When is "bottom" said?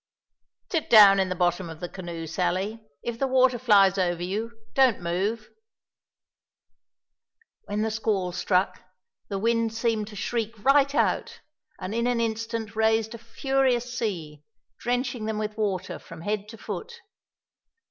1.35-1.69